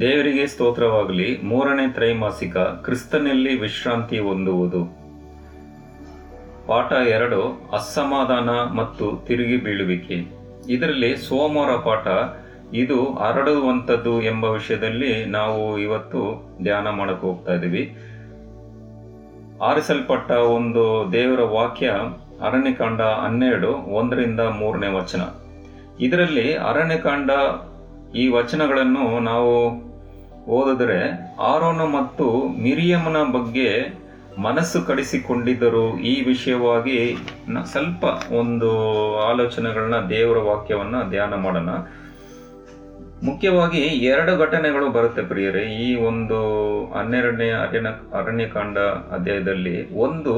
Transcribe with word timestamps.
ದೇವರಿಗೆ 0.00 0.46
ಸ್ತೋತ್ರವಾಗಲಿ. 0.46 1.42
ಮೂರನೇ 1.42 1.92
ತ್ರೈಮಾಸಿಕ, 1.92 2.56
ಕ್ರಿಸ್ತನಲ್ಲಿ 2.56 3.60
ವಿಶ್ರಾಂತಿ 3.60 4.18
ಹೊಂದುವುದು. 4.18 4.84
ಪಾಠ 6.66 6.92
ಎರಡು, 6.92 7.70
ಅಸಮಾಧಾನ 7.72 8.50
ಮತ್ತು 8.50 9.24
ತಿರುಗಿ 9.26 9.56
ಬೀಳುವಿಕೆ. 9.56 10.24
ಇದರಲ್ಲಿ 10.68 11.16
ಸೋಮವಾರ 11.16 11.76
ಪಾಠ, 11.76 12.06
ಇದು 12.74 13.14
ಹರಡುವಂಥದ್ದು 13.14 14.22
ಎಂಬ 14.22 14.44
ವಿಷಯದಲ್ಲಿ 14.44 15.24
ನಾವು 15.24 15.78
ಇವತ್ತು 15.78 16.50
ಧ್ಯಾನ 16.62 16.90
ಮಾಡಕ್ಕೆ 16.90 17.26
ಹೋಗ್ತಾ 17.26 17.52
ಇದ್ದೀವಿ. 17.54 17.96
ಆರಿಸಲ್ಪಟ್ಟ 19.62 20.30
ಒಂದು 20.30 21.12
ದೇವರ 21.12 21.40
ವಾಕ್ಯ 21.40 21.92
ಅರಣ್ಯಕಾಂಡ 22.42 23.00
ಹನ್ನೆರಡು, 23.00 23.68
ಒಂದರಿಂದ 23.68 24.40
ಮೂರನೇ 24.40 24.86
ವಚನ. 24.86 25.20
ಇದರಲ್ಲಿ 26.00 26.54
ಅರಣ್ಯಕಾಂಡ 26.54 27.30
ಈ 28.16 28.28
ವಚನಗಳನ್ನು 28.28 29.20
ನಾವು 29.20 29.70
ಓದಿದ್ರೆ, 30.50 31.32
ಆರೋನ 31.40 31.80
ಮತ್ತು 31.80 32.48
ಮಿರಿಯಮನ 32.62 33.16
ಬಗ್ಗೆ 33.32 33.98
ಮನಸ್ಸು 34.42 34.82
ಕಡಿಸಿಕೊಂಡಿದ್ದರು 34.82 35.98
ಈ 35.98 36.24
ವಿಷಯವಾಗಿ 36.24 37.16
ಸ್ವಲ್ಪ 37.64 38.04
ಒಂದು 38.32 38.70
ಆಲೋಚನೆಗಳನ್ನ 39.20 39.94
ದೇವರ 40.08 40.38
ವಾಕ್ಯವನ್ನು 40.38 41.10
ಧ್ಯಾನ 41.10 41.34
ಮಾಡೋಣ. 41.34 41.68
ಮುಖ್ಯವಾಗಿ 43.28 43.82
ಎರಡು 44.12 44.32
ಘಟನೆಗಳು 44.44 44.86
ಬರುತ್ತೆ 44.96 45.22
ಪ್ರಿಯರೇ. 45.22 45.64
ಈ 45.84 45.88
ಒಂದು 46.08 46.38
ಹನ್ನೆರಡನೇ 46.94 47.48
ಅರಣ್ಯ, 47.62 47.90
ಅರಣ್ಯಕಾಂಡ 48.18 48.78
ಅಧ್ಯಾಯದಲ್ಲಿ 49.16 49.76
ಒಂದು 49.98 50.34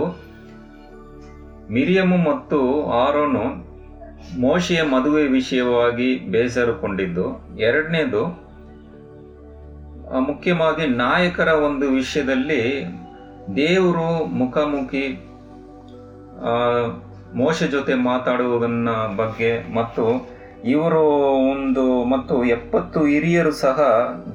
ಮಿರಿಯಮು 1.70 2.18
ಮತ್ತು 2.30 2.58
ಆರೋನು 3.04 3.44
ಮೋಶೆಯ 4.40 4.80
ಮದುವೆ 4.94 5.24
ವಿಷಯವಾಗಿ 5.28 6.08
ಬೇಸರಕೊಂಡಿದ್ದು 6.30 7.26
ಎರಡನೇದು 7.60 8.22
ಮುಖ್ಯವಾಗಿ 10.20 10.84
ನಾಯಕರ 10.96 11.50
ಒಂದು 11.68 11.86
ವಿಷಯದಲ್ಲಿ 11.90 12.62
ದೇವರು 13.56 14.08
ಮುಖಾಮುಖಿ 14.40 15.04
ಮೋಶ 17.34 17.62
ಜೊತೆ 17.74 17.94
ಮಾತಾಡುವುದನ್ನ 18.10 18.90
ಬಗ್ಗೆ 19.16 19.50
ಮತ್ತು 19.74 20.04
ಇವರು 20.64 21.02
ಒಂದು 21.50 22.04
ಮತ್ತು 22.04 22.44
ಎಪ್ಪತ್ತು 22.44 23.00
ಹಿರಿಯರು 23.04 23.50
ಸಹ 23.50 23.80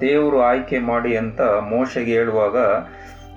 ದೇವರು 0.02 0.42
ಆಯ್ಕೆ 0.42 0.80
ಮಾಡಿ 0.80 1.18
ಅಂತ 1.18 1.42
ಮೋಶೆಗೆ 1.42 2.14
ಹೇಳುವಾಗ 2.14 2.58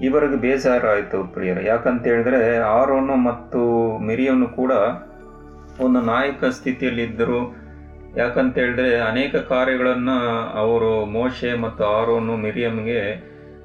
ಇವರಿಗೆ 0.03 0.37
ಬೇಸರ 0.37 0.89
ಆಯಿತು 0.91 1.25
ಪ್ರಿಯರು. 1.25 1.63
ಯಾಕಂತ 1.63 2.05
ಹೇಳಿದ್ರೆ 2.05 2.57
ಆರೋನು 2.57 3.17
ಮತ್ತು 3.17 3.63
ಮಿರಿಯನು 3.99 4.49
ಕೂಡ 4.49 4.73
ಒಂದು 5.81 6.01
ನಾಯಕ 6.01 6.45
ಸ್ಥಿತಿಯಲ್ಲಿದ್ದರು. 6.45 7.41
ಯಾಕಂತ 8.17 8.59
ಹೇಳಿದ್ರೆ 8.59 8.99
ಅನೇಕ 9.01 9.37
ಕಾರ್ಯಗಳನ್ನು 9.37 10.19
ಅವರು 10.55 11.05
ಮೋಶೆ 11.05 11.55
ಮತ್ತು 11.55 11.85
ಆರೋನು 11.85 12.37
ಮಿರಿಯಮ್ಗೆ 12.37 13.01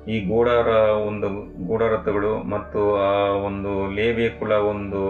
ಈ 0.08 0.26
ಗೂಡಾರ 0.26 0.68
ಒಂದು 1.08 1.28
ಗೂಢಾರಥಗಳು 1.68 2.50
ಮತ್ತು 2.50 2.96
ಆ 2.96 3.12
ಒಂದು 3.30 3.96
ಲೇವಿಯ 3.96 4.30
ಕುಲ 4.30 4.52
ಒಂದು 4.52 5.04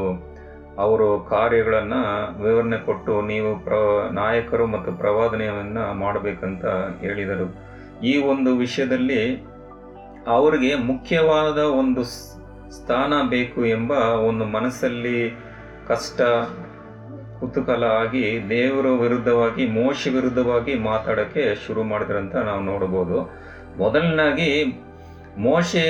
ಅವರು 0.81 1.07
ಕಾರ್ಯಗಳನ್ನು 1.33 2.01
ವಿವರಣೆ 2.43 2.79
ಕೊಟ್ಟು 2.85 3.13
ನೀವು 3.31 3.49
ಪ್ರ, 3.65 3.75
ನಾಯಕರು 4.19 4.65
ಮತ್ತು 4.65 4.91
ಪ್ರವಾದನೆಯನ್ನ 5.01 5.79
ಮಾಡಬೇಕಂತ 6.03 6.65
ಹೇಳಿದರು. 7.03 7.47
ಈ 8.11 8.13
ಒಂದು 8.31 8.51
ವಿಷಯದಲ್ಲಿ 8.63 9.21
ಅವರಿಗೆ 10.35 10.71
ಮುಖ್ಯವಾದ 10.91 11.59
ಒಂದು 11.81 12.01
ಸ್ಥಾನ 12.77 13.13
ಬೇಕು 13.29 13.61
ಎಂಬ 13.77 13.91
ಒಂದು 14.29 14.43
ಮನಸ್ಸಲ್ಲಿ 14.55 15.19
ಕಷ್ಟ, 15.87 16.19
ಕುತೂಹಲ 17.39 17.85
ಆಗಿ 18.01 18.25
ದೇವರ 18.49 18.87
ವಿರುದ್ಧವಾಗಿ, 19.03 19.63
ಮೋಶ 19.79 20.07
ವಿರುದ್ಧವಾಗಿ 20.15 20.73
ಮಾತಾಡೋಕ್ಕೆ 20.89 21.43
ಶುರು 21.63 21.83
ಮಾಡಿದ್ರಂತ 21.83 22.35
ನಾವು 22.49 22.61
ನೋಡ್ಬೋದು 22.71 23.17
ಮೊದಲನಾಗಿ 23.77 24.51
ಮೋಶೆ 25.45 25.83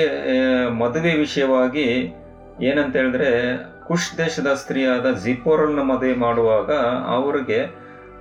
ಮದುವೆ 0.80 1.12
ವಿಷಯವಾಗಿ 1.24 1.86
ಏನಂತ 2.68 2.92
ಹೇಳಿದ್ರೆ 2.96 3.30
ಕುಶ್ 3.92 4.18
ದೇಶದ 4.18 4.54
ಸ್ತ್ರೀಯಾದ 4.54 5.06
ಜಿಪೋರಲ್ನ 5.24 5.80
ಮದುವೆ 5.82 6.14
ಮಾಡುವಾಗ 6.14 6.70
ಅವರಿಗೆ 7.06 7.58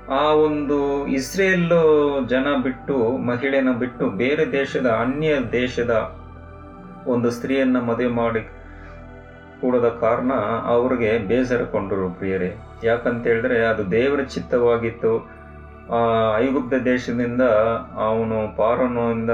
ಆ 0.10 0.24
ಒಂದು 0.24 1.08
ಇಸ್ರೇಲ್ 1.08 1.70
ಜನ 2.30 2.48
ಬಿಟ್ಟು, 2.64 3.18
ಮಹಿಳೆನ 3.18 3.72
ಬಿಟ್ಟು 3.80 4.10
ಬೇರೆ 4.10 4.52
ದೇಶದ, 4.52 4.86
ಅನ್ಯ 4.86 5.30
ದೇಶದ 5.52 5.94
ಒಂದು 7.08 7.32
ಸ್ತ್ರೀಯನ್ನ 7.32 7.80
ಮದುವೆ 7.80 8.08
ಮಾಡಿ 8.08 8.42
ಕೂಡದ 9.62 9.88
ಕಾರಣ 9.88 10.32
ಅವ್ರಿಗೆ 10.66 11.18
ಬೇಸರಕೊಂಡರು 11.18 12.10
ಪ್ರಿಯರೇ. 12.10 12.56
ಯಾಕಂತ 12.84 13.28
ಹೇಳಿದ್ರೆ 13.28 13.60
ಅದು 13.66 13.92
ದೇವರ 13.92 14.22
ಚಿತ್ತವಾಗಿತ್ತು. 14.22 15.14
ಆ 15.96 16.02
ಐಗುಪ್ತ 16.38 16.74
ದೇಶದಿಂದ 16.74 17.42
ಅವನು 18.10 18.58
ಪಾರನೋಯಿಂದ 18.58 19.30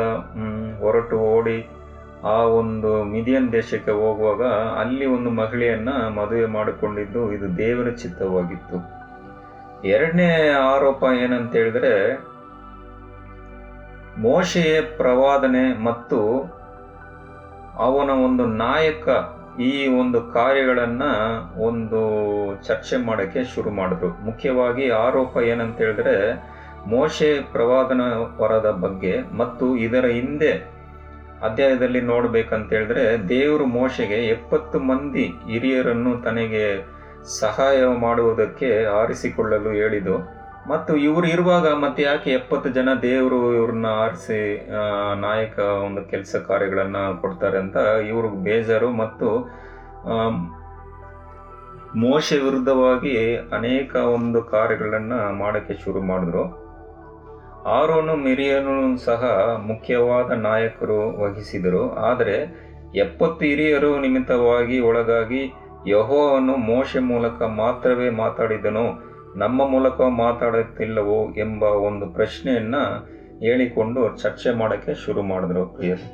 ಹೊರಟು 0.80 1.20
ಓಡಿ 1.20 1.77
ಆ 2.24 2.38
ಒಂದು 2.42 3.04
ಮಿದಿಯನ್ 3.04 3.52
ದೇಶಕ್ಕೆ 3.52 3.92
ಹೋಗುವಾಗ 3.92 4.44
ಅಲ್ಲಿ 4.80 5.06
ಒಂದು 5.06 5.30
ಮಹಿಳೆಯನ್ನ 5.30 5.90
ಮದುವೆ 5.90 6.46
ಮಾಡಿಕೊಂಡಿದ್ದು 6.46 7.32
ಇದು 7.32 7.58
ದೇವರ 7.58 7.90
ಚಿತ್ತವಾಗಿತ್ತು. 7.90 8.98
ಎರಡನೇ 9.88 10.50
ಆರೋಪ 10.50 11.04
ಏನಂತ 11.24 11.56
ಹೇಳಿದ್ರೆ 11.56 12.16
ಮೋಶೆಯ 14.22 14.82
ಪ್ರವಾದನೆ 14.82 15.84
ಮತ್ತು 15.84 16.42
ಅವನ 17.76 18.10
ಒಂದು 18.10 18.46
ನಾಯಕ 18.46 19.10
ಈ 19.60 19.88
ಒಂದು 19.88 20.22
ಕಾರ್ಯಗಳನ್ನ 20.22 21.02
ಒಂದು 21.58 22.02
ಚರ್ಚೆ 22.68 23.06
ಮಾಡಕ್ಕೆ 23.06 23.44
ಶುರು 23.44 23.70
ಮಾಡಿದ್ರು. 23.70 24.08
ಮುಖ್ಯವಾಗಿ 24.08 24.90
ಆರೋಪ 24.90 25.38
ಏನಂತ 25.38 25.78
ಹೇಳಿದ್ರೆ 25.78 26.36
ಮೋಶೆ 26.88 27.42
ಪ್ರವಾದನ 27.52 28.02
ವರದ 28.38 28.72
ಬಗ್ಗೆ 28.82 29.38
ಮತ್ತು 29.38 29.78
ಇದರ 29.78 30.06
ಹಿಂದೆ 30.06 30.77
ಅಧ್ಯಾಯದಲ್ಲಿ 31.46 32.02
ನೋಡ್ಬೇಕಂತ 32.12 32.68
ಹೇಳಿದ್ರೆ, 32.74 33.04
ದೇವರು 33.30 33.66
ಮೋಶೆಗೆ 33.78 34.20
ಎಪ್ಪತ್ತು 34.36 34.78
ಮಂದಿ 34.90 35.26
ಹಿರಿಯರನ್ನು 35.52 36.12
ತನಗೆ 36.26 36.66
ಸಹಾಯ 37.42 37.78
ಮಾಡುವುದಕ್ಕೆ 38.06 38.70
ಆರಿಸಿಕೊಳ್ಳಲು 39.02 39.72
ಹೇಳಿದು 39.82 40.16
ಮತ್ತು 40.72 40.92
ಇವರು 41.08 41.28
ಇರುವಾಗ 41.28 41.68
ಮತ್ತೆ 41.84 42.02
ಯಾಕೆ 42.04 42.30
ಎಪ್ಪತ್ತು 42.40 42.70
ಜನ 42.78 42.90
ದೇವರು 43.02 43.38
ಇವ್ರನ್ನ 43.58 43.90
ಆರಿಸಿ 44.04 44.40
ನಾಯಕ 45.26 45.58
ಒಂದು 45.86 46.02
ಕೆಲಸ 46.12 46.36
ಕಾರ್ಯಗಳನ್ನು 46.48 47.04
ಕೊಡ್ತಾರೆ 47.22 47.58
ಅಂತ 47.64 47.78
ಇವರು 48.12 48.30
ಬೇಜಾರು, 48.48 48.90
ಮತ್ತು 49.04 49.30
ಮೋಶೆ 52.04 52.38
ವಿರುದ್ಧವಾಗಿ 52.46 53.16
ಅನೇಕ 53.58 53.96
ಒಂದು 54.18 54.40
ಕಾರ್ಯಗಳನ್ನು 54.56 55.20
ಮಾಡಕ್ಕೆ 55.44 55.76
ಶುರು 55.84 56.02
ಮಾಡಿದ್ರು. 56.02 56.44
ಆರೋನು 57.68 58.16
ಮಿರಿಯನು 58.16 58.98
ಸಹ 58.98 59.24
ಮುಖ್ಯವಾದ 59.68 60.32
ನಾಯಕರು 60.32 61.22
ವಹಿಸಿದರು. 61.22 61.96
ಆದರೆ 61.96 62.36
ಎಪ್ಪತ್ತು 62.96 63.46
ಹಿರಿಯರು 63.46 64.02
ನಿಮಿತ್ತವಾಗಿ 64.02 64.80
ಒಳಗಾಗಿ 64.80 65.54
ಯಹೋವನ್ನು 65.88 66.56
ಮೋಶೆ 66.56 67.00
ಮೂಲಕ 67.00 67.42
ಮಾತ್ರವೇ 67.42 68.10
ಮಾತಾಡಿದನು. 68.10 68.86
ನಮ್ಮ 69.40 69.70
ಮೂಲಕ 69.70 70.02
ಮಾತಾಡುತ್ತಿಲ್ಲವೋ 70.02 71.34
ಎಂಬ 71.34 71.64
ಒಂದು 71.64 72.08
ಪ್ರಶ್ನೆಯನ್ನು 72.08 72.84
ಹೇಳಿಕೊಂಡು 73.40 74.18
ಚರ್ಚೆ 74.18 74.52
ಮಾಡೋಕ್ಕೆ 74.52 74.94
ಶುರು 74.94 75.22
ಮಾಡಿದ್ರು 75.22 75.66
ಪ್ರಿಯರು. 75.66 76.06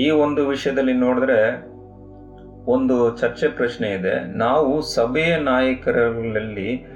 ಈ 0.00 0.10
ಒಂದು 0.10 0.48
ವಿಷಯದಲ್ಲಿ 0.48 0.92
ನೋಡಿದ್ರೆ 0.92 1.40
ಒಂದು 2.70 3.16
ಚರ್ಚೆ 3.16 3.48
ಪ್ರಶ್ನೆ 3.48 3.88
ಇದೆ. 3.88 4.38
ನಾವು 4.38 4.80
ಸಭೆಯ 4.80 5.36
ನಾಯಕರಲ್ಲಿ 5.36 6.86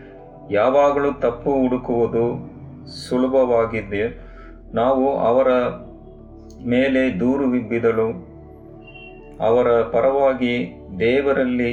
ಯಾವಾಗಲೂ 0.51 1.13
ತಪ್ಪು 1.13 1.53
ಹುಡುಕುವುದು 1.53 2.54
ಸುಲಭವಾಗಿದೆ 2.87 4.05
ನಾವು 4.75 5.17
ಅವರ 5.17 5.49
ಮೇಲೆ 6.67 7.21
ದೂರು 7.21 7.47
ಬಿದ್ದಲು 7.69 8.09
ಅವರ 9.41 9.83
ಪರವಾಗಿ 9.83 10.55
ದೇವರಲ್ಲಿ 10.99 11.73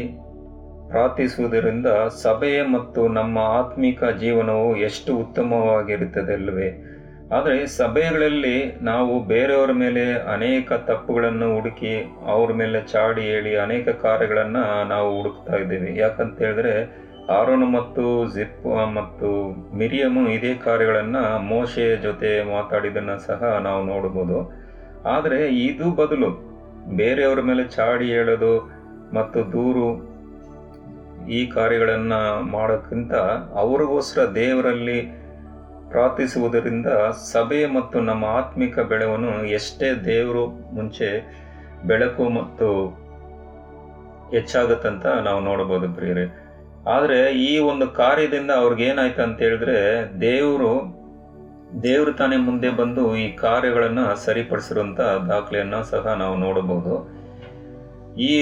ಪ್ರಾರ್ಥಿಸುವುದರಿಂದ 0.88 1.85
ಸಭೆಯ 2.23 2.63
ಮತ್ತು 2.63 3.08
ನಮ್ಮ 3.08 3.40
ಆತ್ಮಿಕ 3.40 4.03
ಜೀವನವು 4.03 4.78
ಎಷ್ಟು 4.78 5.17
ಉತ್ತಮವಾಗಿರುತ್ತದೆ 5.17 6.34
ಅಲ್ಲವೇ 6.34 6.69
ಆದರೆ 7.31 7.67
ಸಭೆಗಳಲ್ಲಿ 7.67 8.78
ನಾವು 8.81 9.23
ಬೇರೆಯವರ 9.23 9.72
ಮೇಲೆ 9.72 10.13
ಅನೇಕ 10.13 10.73
ತಪ್ಪುಗಳನ್ನು 10.73 11.53
ಹುಡುಕಿ 11.55 11.93
ಅವ್ರ 12.25 12.53
ಮೇಲೆ 12.53 12.81
ಚಾಡಿ 12.91 13.22
ಹೇಳಿ 13.22 13.55
ಅನೇಕ 13.55 13.90
ಕಾರ್ಯಗಳನ್ನು 13.90 14.87
ನಾವು 14.87 15.17
ಹುಡುಕ್ತಾ 15.17 15.55
ಇದ್ದೇವೆ. 15.55 15.96
ಯಾಕಂತ 15.97 16.41
ಹೇಳಿದ್ರೆ 16.41 16.73
ಆರೋನು 17.29 17.66
ಮತ್ತು 17.66 18.03
ಜಿಪ್ 18.34 18.66
ಮತ್ತು 18.94 19.29
ಮಿರಿಯಮು 19.73 20.29
ಇದೇ 20.29 20.53
ಕಾರ್ಯಗಳನ್ನು 20.53 21.40
ಮೋಶೆಯ 21.40 21.97
ಜೊತೆ 21.97 22.41
ಮಾತಾಡಿದ್ದನ್ನು 22.52 23.20
ಸಹ 23.20 23.44
ನಾವು 23.62 23.82
ನೋಡ್ಬೋದು 23.84 24.38
ಆದರೆ 25.06 25.50
ಇದು 25.59 25.91
ಬದಲು 25.91 26.29
ಬೇರೆಯವರ 26.96 27.41
ಮೇಲೆ 27.41 27.64
ಚಾಡಿ 27.64 28.06
ಹೇಳೋದು 28.06 28.53
ಮತ್ತು 29.14 29.52
ದೂರು 29.52 29.85
ಈ 31.29 31.46
ಕಾರ್ಯಗಳನ್ನು 31.47 32.20
ಮಾಡೋಕ್ಕಿಂತ 32.52 33.14
ಅವ್ರಿಗೋಸ್ಕರ 33.53 34.34
ದೇವರಲ್ಲಿ 34.34 35.00
ಪ್ರಾರ್ಥಿಸುವುದರಿಂದ 35.90 36.90
ಸಭೆ 37.34 37.66
ಮತ್ತು 37.66 38.00
ನಮ್ಮ 38.00 38.26
ಆತ್ಮಿಕ 38.26 38.79
ಬೆಳವನ್ನು 38.79 39.46
ಎಷ್ಟೇ 39.50 39.96
ದೇವರು 40.06 40.47
ಮುಂಚೆ 40.73 41.09
ಬೆಳಕು 41.84 42.29
ಮತ್ತು 42.29 42.68
ಹೆಚ್ಚಾಗುತ್ತಂತ 44.32 45.06
ನಾವು 45.06 45.40
ನೋಡಬಹುದು 45.40 45.88
ಪ್ರಿಯರೇ. 45.94 46.26
ಆದರೆ 46.87 47.33
ಈ 47.33 47.59
ಒಂದು 47.59 47.87
ಕಾರ್ಯದಿಂದ 47.87 48.51
ಅವ್ರಿಗೇನಾಯ್ತು 48.51 49.22
ಅಂತ 49.22 49.39
ಹೇಳಿದ್ರೆ 49.39 49.78
ದೇವರು 50.22 50.72
ದೇವರು 51.83 52.13
ತಾನೇ 52.13 52.37
ಮುಂದೆ 52.37 52.69
ಬಂದು 52.69 53.16
ಈ 53.16 53.31
ಕಾರ್ಯಗಳನ್ನು 53.31 54.23
ಸರಿಪಡಿಸಿರುವಂಥ 54.23 54.99
ದಾಖಲೆಯನ್ನು 54.99 55.83
ಸಹ 55.83 56.13
ನಾವು 56.13 56.35
ನೋಡಬಹುದು. 56.37 56.95
ಈ 58.17 58.33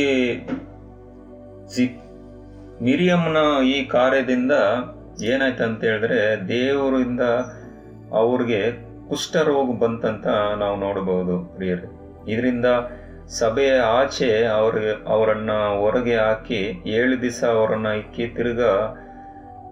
ಸಿ 1.73 1.83
ಮಿರಿಯಮ್ನ 2.81 3.37
ಈ 3.63 3.85
ಕಾರ್ಯದಿಂದ 3.85 4.51
ಏನಾಯ್ತು 5.21 5.63
ಅಂತ 5.63 5.83
ಹೇಳಿದ್ರೆ 5.83 6.47
ದೇವರಿಂದ 6.47 7.21
ಅವ್ರಿಗೆ 8.11 8.71
ಕುಷ್ಠರೋಗ 9.09 9.79
ಬಂತಂತ 9.79 10.27
ನಾವು 10.57 10.75
ನೋಡಬಹುದು 10.79 11.55
ಪ್ರಿಯರೇ. 11.55 11.87
ಇದರಿಂದ 12.33 12.65
ಸಭೆಯ 13.37 13.71
ಆಚೆ 13.93 14.29
ಅವ್ರಿಗೆ 14.53 14.91
ಅವರನ್ನು 15.07 15.57
ಹೊರಗೆ 15.79 16.15
ಹಾಕಿ 16.17 16.61
ಏಳು 16.93 17.21
ದಿವಸ 17.21 17.43
ಅವರನ್ನು 17.53 17.91
ಇಕ್ಕಿ 17.97 18.27
ತಿರ್ಗಾ 18.27 18.71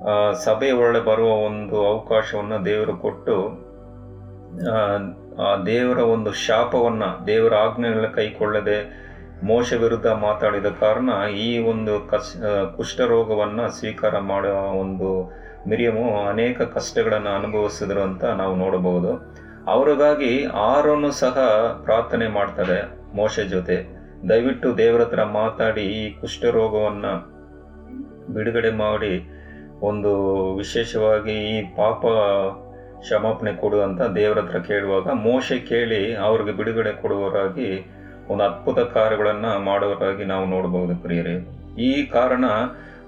ಸಭೆಯ 0.09 0.11
ಸಭೆ 0.43 0.71
ಒಳಗೆ 0.79 1.01
ಬರುವ 1.05 1.29
ಒಂದು 1.45 1.77
ಅವಕಾಶವನ್ನು 1.87 2.65
ದೇವರು 2.65 2.95
ಕೊಟ್ಟು 2.97 3.37
ಆ, 4.69 4.77
ದೇವರ 5.65 5.99
ಒಂದು 6.11 6.31
ಶಾಪವನ್ನು 6.43 7.27
ದೇವರ 7.27 7.53
ಆಜ್ಞೆಗಳನ್ನ 7.55 8.09
ಕೈಕೊಳ್ಳದೆ 8.13 8.77
ಮೋಶ 9.43 9.73
ವಿರುದ್ಧ 9.75 10.07
ಮಾತಾಡಿದ 10.21 10.69
ಕಾರಣ 10.79 11.09
ಈ 11.39 11.49
ಒಂದು 11.63 12.07
ಕಸ್ 12.07 12.31
ಕುಷ್ಠರೋಗವನ್ನು 12.77 13.69
ಸ್ವೀಕಾರ 13.71 14.19
ಮಾಡುವ 14.29 14.55
ಒಂದು 14.79 15.09
ಮಿರಿಯಮು 15.67 16.05
ಅನೇಕ 16.29 16.61
ಕಷ್ಟಗಳನ್ನು 16.73 17.29
ಅನುಭವಿಸಿದ್ರು 17.35 18.01
ಅಂತ 18.03 18.23
ನಾವು 18.37 18.55
ನೋಡಬಹುದು. 18.55 19.11
ಅವ್ರಿಗಾಗಿ 19.67 20.31
ಆರೋನು 20.45 21.11
ಸಹ 21.11 21.37
ಪ್ರಾರ್ಥನೆ 21.83 22.27
ಮಾಡ್ತಾರೆ 22.27 22.77
ಮೋಶೆ 23.15 23.43
ಜೊತೆ. 23.43 23.77
ದಯವಿಟ್ಟು 24.29 24.77
ದೇವರ 24.77 25.01
ಹತ್ರ 25.01 25.23
ಮಾತಾಡಿ 25.23 25.81
ಈ 25.81 26.03
ಕುಷ್ಠರೋಗವನ್ನ 26.19 27.07
ಬಿಡುಗಡೆ 28.33 28.71
ಮಾಡಿ. 28.71 29.13
ಒಂದು 29.81 30.11
ವಿಶೇಷವಾಗಿ 30.55 31.35
ಈ 31.55 31.61
ಪಾಪ 31.75 32.05
ಕ್ಷಮಾಪಣೆ 33.01 33.51
ಕೊಡು 33.53 33.81
ಅಂತ 33.81 34.01
ದೇವರ 34.01 34.39
ಹತ್ರ 34.39 34.59
ಕೇಳುವಾಗ 34.59 35.07
ಮೋಶೆ 35.09 35.57
ಕೇಳಿ 35.59 36.15
ಅವ್ರಿಗೆ 36.15 36.51
ಬಿಡುಗಡೆ 36.51 36.91
ಕೊಡುವವರಾಗಿ 37.01 37.69
ಒಂದು 38.29 38.43
ಅದ್ಭುತ 38.43 38.79
ಕಾರ್ಯಗಳನ್ನು 38.79 39.51
ಮಾಡುವವರಾಗಿ 39.59 40.25
ನಾವು 40.25 40.45
ನೋಡಬಹುದು 40.45 40.95
ಪ್ರಿಯರೇ. 41.03 41.35
ಈ 41.81 42.05
ಕಾರಣ 42.05 42.45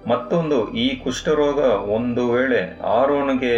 ಮತ್ತೊಂದು 0.07 0.57
ಈ 0.83 0.95
ಕುಷ್ಠರೋಗ 0.95 1.59
ಒಂದು 1.97 2.31
ವೇಳೆ 2.31 2.61
ಆರೋನಿಗೆ 2.83 3.55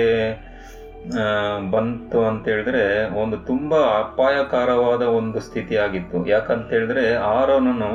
ಬಂತು 1.73 2.19
ಅಂತ 2.25 2.43
ಹೇಳಿದ್ರೆ 2.47 2.83
ಒಂದು 3.21 3.37
ತುಂಬಾ 3.37 3.79
ಅಪಾಯಕಾರವಾದ 3.99 5.01
ಒಂದು 5.01 5.39
ಸ್ಥಿತಿ 5.39 5.75
ಆಗಿತ್ತು 5.75 6.17
ಯಾಕಂತ 6.27 6.67
ಹೇಳಿದ್ರೆ 6.69 7.05
ಆರೋನನು 7.15 7.91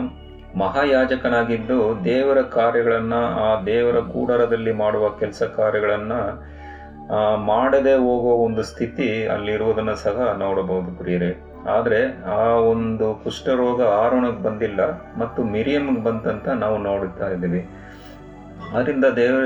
ಮಹಾಯಾಜಕನಾಗಿದ್ದು 0.58 1.78
ದೇವರ 2.04 2.42
ಕಾರ್ಯಗಳನ್ನ 2.42 3.14
ಆ 3.46 3.48
ದೇವರ 3.64 3.98
ಕೂಡರದಲ್ಲಿ 4.12 4.72
ಮಾಡುವ 4.72 5.08
ಕೆಲಸ 5.10 5.42
ಕಾರ್ಯಗಳನ್ನ 5.42 6.12
ಮಾಡದೆ 7.50 7.94
ಹೋಗುವ 7.94 8.32
ಒಂದು 8.46 8.62
ಸ್ಥಿತಿ 8.62 9.08
ಅಲ್ಲಿರುವುದನ್ನು 9.26 9.96
ಸಹ 9.96 10.16
ನೋಡಬಹುದು 10.38 10.90
ಪ್ರಿಯರೇ. 10.90 11.32
ಆದರೆ 11.74 12.00
ಆ 12.38 12.42
ಒಂದು 12.72 13.06
ಕುಷ್ಠರೋಗ 13.14 13.80
ಆರೋಣಕ್ಕೆ 13.82 14.42
ಬಂದಿಲ್ಲ, 14.42 14.80
ಮತ್ತು 15.16 15.40
ಮಿರಿಯಮ್ಗೆ 15.44 16.02
ಬಂತಂತ 16.02 16.48
ನಾವು 16.48 16.78
ನೋಡುತ್ತಾ 16.78 17.28
ಇದ್ದೀವಿ. 17.28 17.62
ಅದರಿಂದ 18.74 19.04
ದೇವರ 19.04 19.44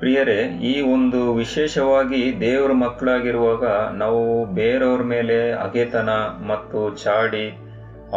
ಪ್ರಿಯರೇ, 0.00 0.36
ಈ 0.62 0.74
ಒಂದು 0.92 1.18
ವಿಶೇಷವಾಗಿ 1.34 2.20
ದೇವರ 2.40 2.72
ಮಕ್ಕಳಾಗಿರುವಾಗ 2.82 3.64
ನಾವು 4.02 4.20
ಬೇರೆಯವ್ರ 4.54 5.02
ಮೇಲೆ 5.14 5.36
ಅಗೆತನ 5.64 6.10
ಮತ್ತು 6.50 6.78
ಚಾಡಿ 7.02 7.46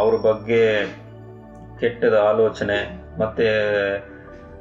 ಅವ್ರ 0.00 0.14
ಬಗ್ಗೆ 0.28 0.62
ಕೆಟ್ಟದ 1.80 2.16
ಆಲೋಚನೆ 2.30 2.78
ಮತ್ತು 3.18 3.48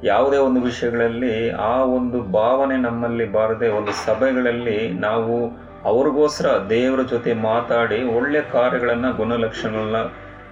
ಯಾವುದೇ 0.03 0.37
ಒಂದು 0.37 0.61
ವಿಷಯಗಳಲ್ಲಿ 0.61 1.35
ಆ 1.61 1.73
ಒಂದು 1.97 2.17
ಭಾವನೆ 2.31 2.77
ನಮ್ಮಲ್ಲಿ 2.77 3.25
ಬಾರದೆ 3.31 3.67
ಒಂದು 3.69 3.93
ಸಭೆಗಳಲ್ಲಿ 4.05 4.79
ನಾವು 4.97 5.35
ಅವ್ರಿಗೋಸ್ಕರ 5.83 6.49
ದೇವರ 6.69 7.01
ಜೊತೆ 7.03 7.33
ಮಾತಾಡಿ 7.47 7.99
ಒಳ್ಳೆ 8.17 8.41
ಕಾರ್ಯಗಳನ್ನು, 8.51 9.11
ಗುಣಲಕ್ಷಣಗಳನ್ನ 9.17 10.01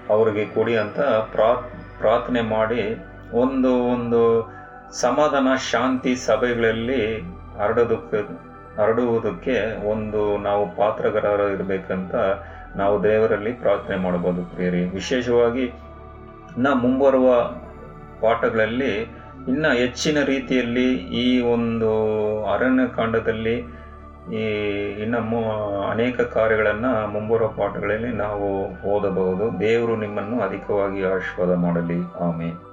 ಅವರಿಗೆ 0.10 0.46
ಕೊಡಿ 0.56 0.74
ಅಂತ 0.76 1.00
ಪ್ರಾ 1.34 1.52
ಪ್ರಾರ್ಥನೆ 2.00 2.42
ಮಾಡಿ 2.56 2.82
ಒಂದು 3.34 3.72
ಒಂದು 3.94 4.22
ಸಮಾಧಾನ, 4.92 5.48
ಶಾಂತಿ 5.72 6.16
ಸಭೆಗಳಲ್ಲಿ 6.16 7.20
ಹರಡೋದಕ್ಕೆ, 7.60 8.52
ಹರಡುವುದಕ್ಕೆ 8.82 9.88
ಒಂದು 9.90 10.38
ನಾವು 10.38 10.76
ಪಾತ್ರಗಾರ 10.76 11.40
ಇರಬೇಕಂತ 11.40 12.16
ನಾವು 12.76 13.04
ದೇವರಲ್ಲಿ 13.04 13.54
ಪ್ರಾರ್ಥನೆ 13.54 13.98
ಮಾಡಬಹುದು 13.98 14.44
ಪ್ರಿಯರಿ. 14.44 14.84
ವಿಶೇಷವಾಗಿ 14.84 15.72
ನಾ 16.58 16.74
ಮುಂಬರುವ 16.74 17.52
ಪಾಠಗಳಲ್ಲಿ 18.22 19.02
ಇನ್ನ 19.48 19.68
ಹೆಚ್ಚಿನ 19.68 20.24
ರೀತಿಯಲ್ಲಿ 20.24 20.94
ಈ 20.94 21.42
ಒಂದು 21.42 21.92
ಅರಣ್ಯಕಾಂಡದಲ್ಲಿ 22.46 23.82
ಈ 24.34 24.46
ಇನ್ನ 25.04 25.18
ಅನೇಕ 25.92 26.22
ಕಾರ್ಯಗಳನ್ನ 26.22 26.86
ಮುಂಬರುವ 26.86 27.48
ಪಾಠಗಳಲ್ಲಿ 27.48 28.08
ನಾವು 28.08 28.66
ಓದಬಹುದು. 28.88 29.60
ದೇವರು 29.60 29.96
ನಿಮ್ಮನ್ನು 29.96 30.42
ಅಧಿಕವಾಗಿ 30.42 31.04
ಆಶೀರ್ವಾದ 31.04 31.58
ಮಾಡಲಿ. 31.58 31.98
ಆಮೇಲೆ 32.20 32.71